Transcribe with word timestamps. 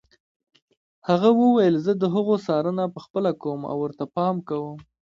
هغه 1.07 1.29
وویل 1.41 1.75
زه 1.85 1.91
د 2.01 2.03
هغو 2.15 2.35
څارنه 2.45 2.83
پخپله 2.95 3.31
کوم 3.41 3.59
او 3.71 3.75
ورته 3.83 4.05
پام 4.15 4.35
کوم. 4.49 4.77